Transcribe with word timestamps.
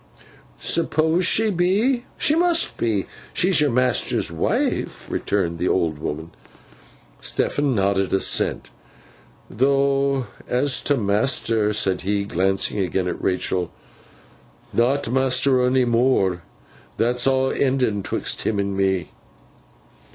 'Suppose 0.59 1.23
she 1.27 1.51
be? 1.51 2.05
She 2.17 2.33
must 2.33 2.75
be. 2.75 3.05
She's 3.35 3.61
your 3.61 3.69
master's 3.69 4.31
wife,' 4.31 5.07
returned 5.11 5.59
the 5.59 5.67
old 5.67 5.99
woman. 5.99 6.31
Stephen 7.19 7.75
nodded 7.75 8.11
assent. 8.11 8.71
'Though 9.47 10.25
as 10.47 10.79
to 10.85 10.97
master,' 10.97 11.71
said 11.71 12.01
he, 12.01 12.23
glancing 12.23 12.79
again 12.79 13.07
at 13.07 13.21
Rachael, 13.23 13.71
'not 14.73 15.11
master 15.11 15.63
onny 15.63 15.85
more. 15.85 16.41
That's 16.97 17.27
aw 17.27 17.51
enden 17.51 18.01
'twixt 18.03 18.41
him 18.41 18.57
and 18.57 18.75
me. 18.75 19.11